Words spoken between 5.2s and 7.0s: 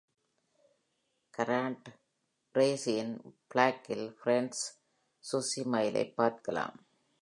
Susemihlஐ பார்க்கலாம்.